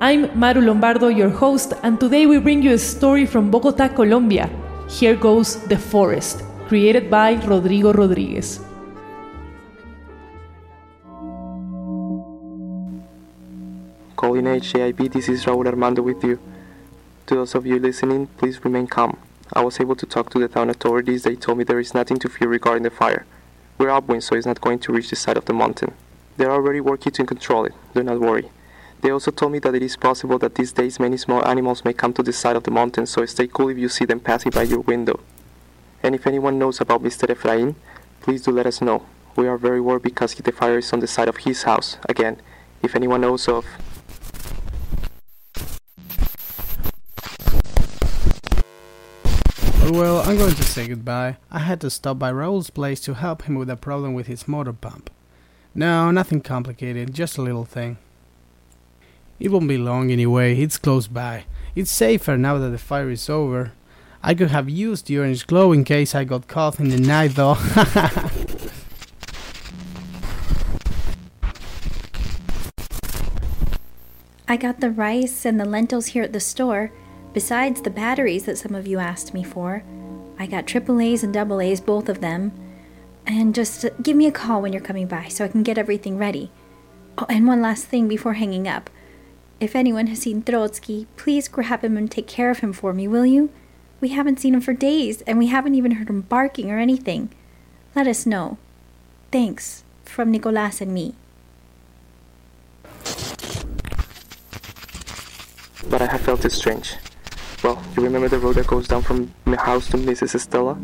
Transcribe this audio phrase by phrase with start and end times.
[0.00, 4.50] I'm Maru Lombardo, your host, and today we bring you a story from Bogota, Colombia.
[4.88, 8.58] Here goes The Forest, created by Rodrigo Rodriguez.
[14.16, 16.40] Calling HJIB, this is Raul Armando with you.
[17.26, 19.16] To those of you listening, please remain calm.
[19.52, 21.22] I was able to talk to the town authorities.
[21.22, 23.26] They told me there is nothing to fear regarding the fire.
[23.78, 25.94] We're upwind, so it's not going to reach the side of the mountain.
[26.36, 27.74] They're already working to control it.
[27.94, 28.50] Do not worry.
[29.04, 31.92] They also told me that it is possible that these days many small animals may
[31.92, 34.48] come to the side of the mountain, so stay cool if you see them passing
[34.48, 35.20] by your window.
[36.02, 37.28] And if anyone knows about Mr.
[37.28, 37.74] Efrain,
[38.22, 39.04] please do let us know.
[39.36, 41.98] We are very worried because the fire is on the side of his house.
[42.08, 42.40] Again,
[42.82, 43.66] if anyone knows of
[49.82, 51.36] oh, Well, I'm going to say goodbye.
[51.50, 54.48] I had to stop by Raul's place to help him with a problem with his
[54.48, 55.10] motor pump.
[55.74, 57.98] No, nothing complicated, just a little thing.
[59.40, 61.44] It won't be long anyway, it's close by.
[61.74, 63.72] It's safer now that the fire is over.
[64.22, 67.34] I could have used the orange glow in case I got caught in the night
[67.34, 67.56] though.
[74.46, 76.92] I got the rice and the lentils here at the store,
[77.32, 79.82] besides the batteries that some of you asked me for.
[80.38, 82.52] I got triple A's and double A's, both of them.
[83.26, 85.78] And just uh, give me a call when you're coming by so I can get
[85.78, 86.50] everything ready.
[87.18, 88.90] Oh, and one last thing before hanging up.
[89.60, 93.08] If anyone has seen Trotsky, please grab him and take care of him for me,
[93.08, 93.50] will you?
[94.00, 97.30] We haven't seen him for days, and we haven't even heard him barking or anything.
[97.94, 98.58] Let us know.
[99.30, 101.14] Thanks, from Nicolas and me.
[105.94, 106.96] but I have felt it strange.
[107.62, 110.34] Well, you remember the road that goes down from my house to Mrs.
[110.34, 110.76] Estela?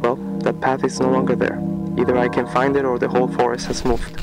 [0.00, 1.58] Well, that path is no longer there.
[1.98, 4.20] Either I can find it or the whole forest has moved.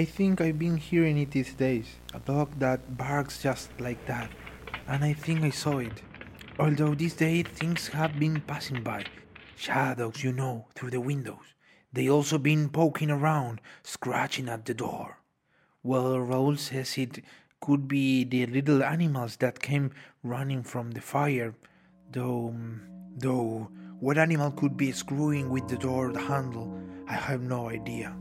[0.00, 1.96] I think I've been hearing it these days.
[2.14, 4.30] A dog that barks just like that.
[4.86, 6.02] And I think I saw it.
[6.56, 9.06] Although these days things have been passing by.
[9.56, 11.52] Shadows, you know, through the windows.
[11.92, 15.18] They also been poking around, scratching at the door.
[15.82, 17.24] Well, Raul says it
[17.60, 19.90] could be the little animals that came
[20.22, 21.56] running from the fire.
[22.12, 22.78] Though, mm,
[23.16, 26.80] though, what animal could be screwing with the door handle?
[27.08, 28.14] I have no idea.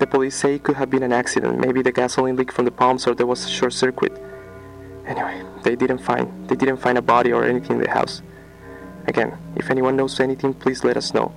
[0.00, 1.60] The police say it could have been an accident.
[1.60, 4.12] Maybe the gasoline leaked from the pumps or there was a short circuit.
[5.06, 8.22] Anyway, they didn't find they didn't find a body or anything in the house.
[9.06, 11.34] Again, if anyone knows anything, please let us know.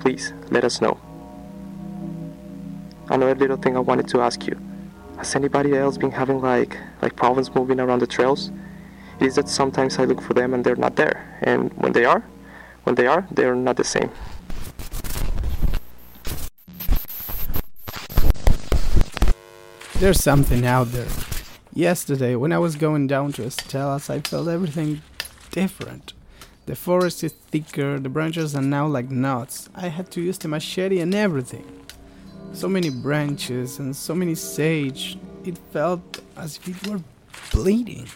[0.00, 0.98] Please let us know.
[3.10, 4.58] Another little thing I wanted to ask you.
[5.18, 8.50] Has anybody else been having like like problems moving around the trails?
[9.20, 11.38] Is that sometimes I look for them and they're not there.
[11.42, 12.24] And when they are,
[12.84, 14.10] when they are, they're not the same.
[20.00, 21.08] There's something out there.
[21.74, 25.02] Yesterday, when I was going down to Estela's, I felt everything
[25.50, 26.14] different.
[26.64, 29.68] The forest is thicker, the branches are now like knots.
[29.74, 31.84] I had to use the machete and everything.
[32.54, 35.18] So many branches and so many sage.
[35.44, 37.02] It felt as if it were
[37.52, 38.08] bleeding.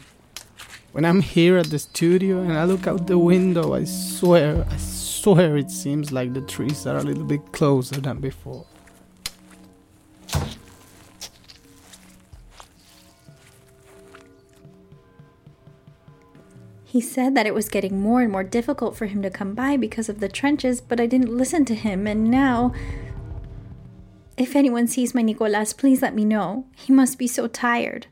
[0.95, 4.77] When I'm here at the studio and I look out the window, I swear, I
[4.77, 8.65] swear it seems like the trees are a little bit closer than before.
[16.85, 19.77] He said that it was getting more and more difficult for him to come by
[19.77, 22.73] because of the trenches, but I didn't listen to him, and now.
[24.37, 26.67] If anyone sees my Nicolas, please let me know.
[26.77, 28.07] He must be so tired.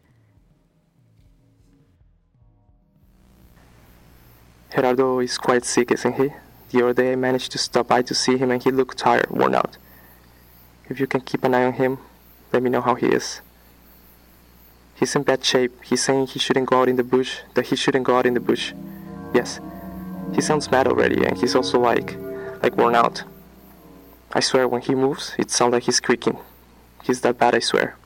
[4.74, 6.30] Gerardo is quite sick, isn't he?
[6.70, 9.30] The other day I managed to stop by to see him and he looked tired,
[9.30, 9.76] worn out.
[10.88, 11.98] If you can keep an eye on him,
[12.54, 13.42] let me know how he is.
[14.94, 15.72] He's in bad shape.
[15.84, 18.32] He's saying he shouldn't go out in the bush, that he shouldn't go out in
[18.32, 18.72] the bush.
[19.34, 19.60] Yes.
[20.34, 22.16] He sounds mad already and he's also like
[22.62, 23.24] like worn out.
[24.32, 26.38] I swear when he moves, it sounds like he's creaking.
[27.02, 27.96] He's that bad, I swear.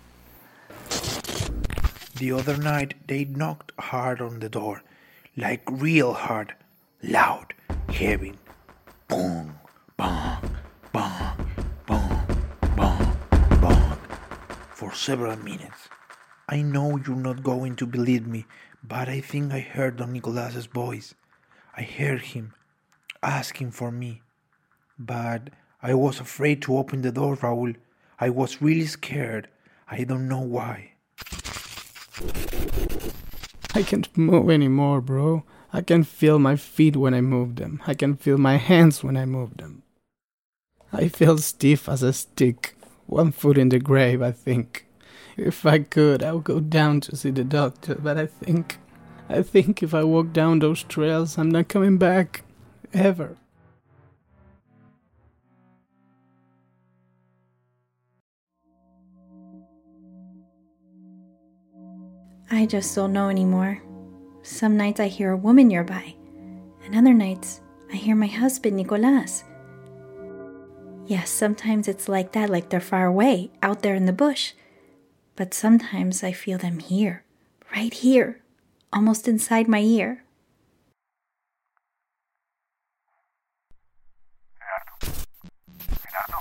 [2.17, 4.83] The other night they knocked hard on the door,
[5.37, 6.55] like real hard,
[7.03, 7.53] loud,
[7.91, 8.33] heavy.
[9.07, 9.55] Boom,
[9.97, 10.39] bang,
[10.93, 11.37] bang,
[11.87, 12.27] bang,
[12.77, 13.17] bang,
[13.61, 13.99] bang,
[14.71, 15.89] for several minutes.
[16.49, 18.47] I know you're not going to believe me,
[18.83, 21.15] but I think I heard Don Nicolas's voice.
[21.77, 22.55] I heard him
[23.23, 24.23] asking for me.
[24.99, 25.51] But
[25.83, 27.77] I was afraid to open the door, Raul.
[28.19, 29.49] I was really scared.
[29.91, 30.93] I don't know why.
[33.77, 35.45] I can't move anymore, bro.
[35.71, 37.83] I can feel my feet when I move them.
[37.87, 39.83] I can feel my hands when I move them.
[40.95, 42.75] I feel stiff as a stick.
[43.05, 44.87] One foot in the grave, I think.
[45.37, 48.79] If I could, I would go down to see the doctor, but I think.
[49.29, 52.45] I think if I walk down those trails, I'm not coming back.
[52.95, 53.37] Ever.
[62.51, 63.83] I just don't know anymore.
[64.43, 66.15] Some nights I hear a woman nearby,
[66.85, 67.61] and other nights
[67.93, 69.45] I hear my husband, Nicolas.
[71.07, 74.53] Yes, sometimes it's like that, like they're far away, out there in the bush.
[75.35, 77.25] But sometimes I feel them here,
[77.75, 78.41] right here,
[78.93, 80.23] almost inside my ear.
[86.07, 86.39] Gerardo.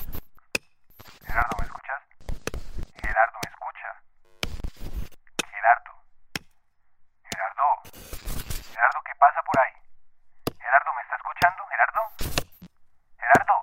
[1.26, 2.02] Gerardo, ¿me escuchas?
[3.02, 3.90] Gerardo, ¿me escucha?
[5.52, 5.92] Gerardo.
[7.30, 7.68] Gerardo.
[8.72, 9.74] Gerardo, ¿qué pasa por ahí?
[10.58, 11.62] Gerardo, ¿me está escuchando?
[11.70, 12.02] Gerardo.
[13.20, 13.56] Gerardo.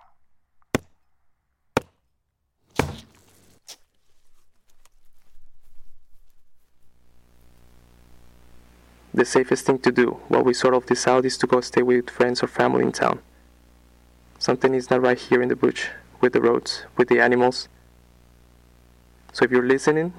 [9.22, 12.10] The safest thing to do while we sort of out is to go stay with
[12.10, 13.20] friends or family in town.
[14.40, 15.86] Something is not right here in the bush,
[16.20, 17.68] with the roads, with the animals.
[19.32, 20.12] So if you're listening,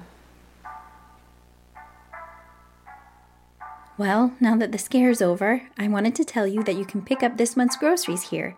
[3.98, 7.22] Well, now that the scare's over, I wanted to tell you that you can pick
[7.22, 8.56] up this month's groceries here.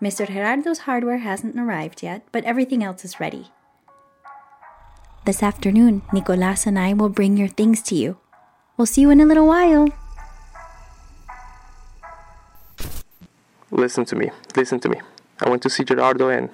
[0.00, 0.26] Mr.
[0.26, 3.48] Gerardo's hardware hasn't arrived yet, but everything else is ready.
[5.26, 8.16] This afternoon, Nicolas and I will bring your things to you.
[8.78, 9.88] We'll see you in a little while.
[13.72, 15.00] listen to me, listen to me.
[15.40, 16.48] I went to see Gerardo and,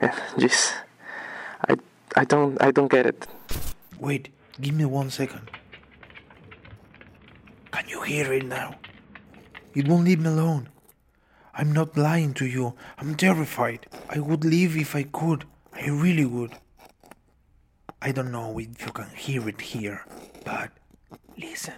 [0.00, 0.72] and jeez,
[1.68, 1.76] I,
[2.16, 3.26] I don't, I don't get it.
[3.98, 5.50] Wait, give me one second.
[7.70, 8.76] Can you hear it now?
[9.74, 10.70] It won't leave me alone.
[11.54, 12.74] I'm not lying to you.
[12.96, 13.86] I'm terrified.
[14.08, 15.44] I would leave if I could.
[15.74, 16.52] I really would.
[18.00, 20.06] I don't know if you can hear it here,
[20.44, 20.70] but
[21.36, 21.74] listen.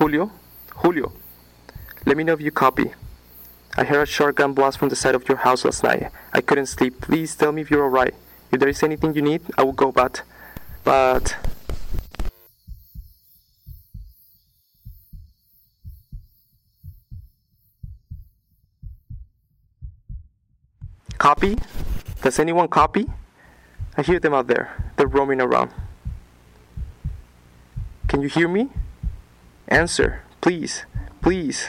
[0.00, 0.30] Julio,
[0.76, 1.12] Julio,
[2.06, 2.90] let me know if you copy.
[3.76, 6.10] I heard a shotgun blast from the side of your house last night.
[6.32, 7.02] I couldn't sleep.
[7.02, 8.14] Please tell me if you're alright.
[8.50, 10.22] If there is anything you need, I will go, but.
[10.84, 11.36] But.
[21.18, 21.58] Copy?
[22.22, 23.06] Does anyone copy?
[23.98, 24.92] I hear them out there.
[24.96, 25.72] They're roaming around.
[28.08, 28.70] Can you hear me?
[29.70, 30.84] Answer, please,
[31.22, 31.68] please.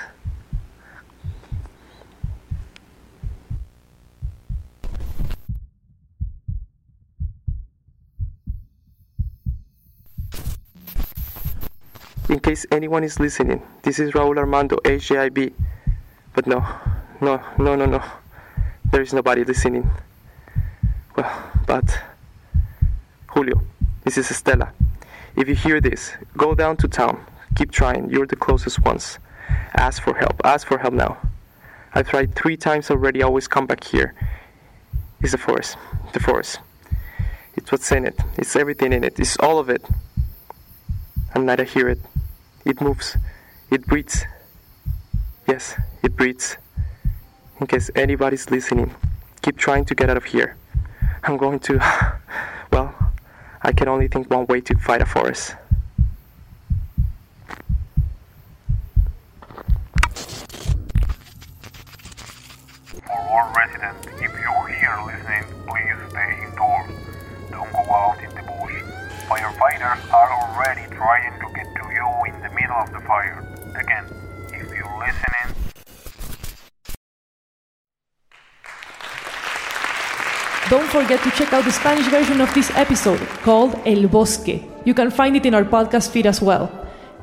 [12.27, 15.53] In case anyone is listening, this is Raul Armando, HJIB.
[16.34, 16.65] But no,
[17.20, 18.01] no, no, no, no.
[18.86, 19.89] There is nobody listening.
[21.15, 22.00] Well, but.
[23.27, 23.62] Julio,
[24.03, 24.72] this is Estela.
[25.36, 27.24] If you hear this, go down to town.
[27.62, 28.10] Keep trying.
[28.10, 29.20] You're the closest ones.
[29.75, 30.41] Ask for help.
[30.44, 31.20] Ask for help now.
[31.94, 33.22] I've tried three times already.
[33.22, 34.15] Always come back here.
[35.22, 35.77] It's the forest.
[36.13, 36.60] The forest.
[37.53, 38.20] It's what's in it.
[38.36, 39.20] It's everything in it.
[39.20, 39.86] It's all of it.
[41.36, 42.00] Night I hear it.
[42.65, 43.15] It moves.
[43.70, 44.25] It breathes.
[45.48, 46.58] Yes, it breathes.
[47.60, 48.96] In case anybody's listening,
[49.44, 50.58] keep trying to get out of here.
[51.22, 51.77] I'm going to.
[52.72, 52.96] Well,
[53.62, 55.58] I can only think one way to fight a forest.
[63.08, 66.91] For residents, if you're here listening, please stay indoors.
[67.50, 68.77] Don't go out in the bush.
[69.27, 73.39] Firefighters are already trying to get to you in the middle of the fire.
[73.75, 74.05] Again,
[74.53, 75.55] if you're listening,
[80.70, 84.63] Don't forget to check out the Spanish version of this episode called El Bosque.
[84.86, 86.72] You can find it in our podcast feed as well.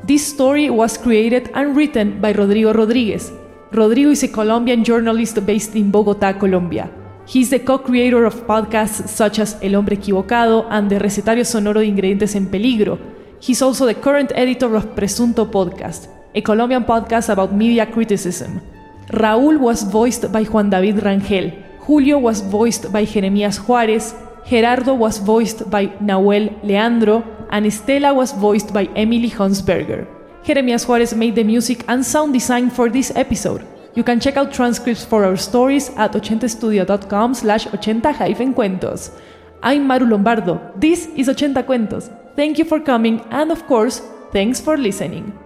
[0.05, 3.33] This story was created and written by Rodrigo Rodriguez.
[3.71, 6.91] Rodrigo is a Colombian journalist based in Bogota, Colombia.
[7.27, 11.87] He's the co-creator of podcasts such as El Hombre Equivocado and the Recetario Sonoro de
[11.87, 12.99] Ingredientes en Peligro.
[13.41, 18.63] He's also the current editor of Presunto Podcast, a Colombian podcast about media criticism.
[19.11, 21.53] Raúl was voiced by Juan David Rangel.
[21.81, 24.15] Julio was voiced by Jeremías Juárez.
[24.49, 27.23] Gerardo was voiced by Nahuel Leandro.
[27.51, 30.07] And Estela was voiced by Emily Hunsberger.
[30.49, 33.61] Jeremías Juárez made the music and sound design for this episode.
[33.95, 39.11] You can check out transcripts for our stories at 80studio.com slash 80-cuentos.
[39.63, 40.59] I'm Maru Lombardo.
[40.75, 42.09] This is 80 Cuentos.
[42.35, 44.01] Thank you for coming and of course,
[44.33, 45.39] thanks for listening.